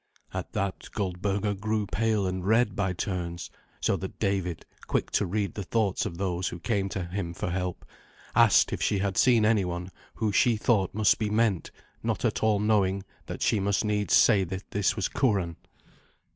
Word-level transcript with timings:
At 0.33 0.53
that 0.53 0.89
Goldberga 0.93 1.53
grew 1.53 1.85
pale 1.85 2.25
and 2.25 2.43
red 2.43 2.75
by 2.75 2.91
turns, 2.91 3.51
so 3.81 3.95
that 3.97 4.17
David, 4.17 4.65
quick 4.87 5.11
to 5.11 5.27
read 5.27 5.53
the 5.53 5.61
thoughts 5.63 6.07
of 6.07 6.17
those 6.17 6.47
who 6.47 6.57
came 6.59 6.89
to 6.89 7.05
him 7.05 7.35
for 7.35 7.51
help, 7.51 7.85
asked 8.35 8.73
if 8.73 8.81
she 8.81 8.97
had 8.97 9.15
seen 9.15 9.45
anyone 9.45 9.91
who 10.15 10.31
she 10.31 10.57
thought 10.57 10.95
must 10.95 11.19
be 11.19 11.29
meant, 11.29 11.69
not 12.01 12.25
at 12.25 12.41
all 12.41 12.59
knowing 12.59 13.03
that 13.27 13.43
she 13.43 13.59
must 13.59 13.85
needs 13.85 14.15
say 14.15 14.43
that 14.43 14.71
this 14.71 14.95
was 14.95 15.07
Curan. 15.07 15.55